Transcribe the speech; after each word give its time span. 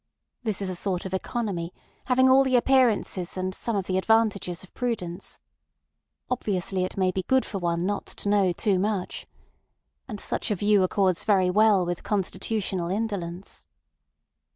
This 0.41 0.63
is 0.63 0.69
a 0.71 0.75
sort 0.75 1.05
of 1.05 1.13
economy 1.13 1.71
having 2.05 2.27
all 2.27 2.43
the 2.43 2.55
appearances 2.55 3.37
and 3.37 3.53
some 3.53 3.75
of 3.75 3.85
the 3.85 3.99
advantages 3.99 4.63
of 4.63 4.73
prudence. 4.73 5.39
Obviously 6.27 6.83
it 6.83 6.97
may 6.97 7.11
be 7.11 7.21
good 7.27 7.45
for 7.45 7.59
one 7.59 7.85
not 7.85 8.07
to 8.07 8.27
know 8.27 8.51
too 8.51 8.79
much. 8.79 9.27
And 10.07 10.19
such 10.19 10.49
a 10.49 10.55
view 10.55 10.81
accords 10.81 11.23
very 11.23 11.51
well 11.51 11.85
with 11.85 12.01
constitutional 12.01 12.89
indolence. 12.89 13.67